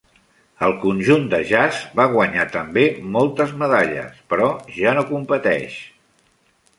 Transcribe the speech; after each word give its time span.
El 0.67 0.71
conjunt 0.83 1.25
de 1.33 1.39
jazz 1.49 1.81
va 1.99 2.07
guanyar 2.13 2.45
també 2.55 2.85
moltes 3.17 3.53
medalles, 3.65 4.17
però 4.35 4.49
ja 4.79 4.95
no 5.01 5.05
competeix. 5.11 5.77